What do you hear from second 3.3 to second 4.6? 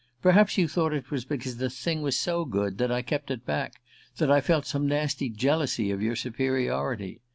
back, that I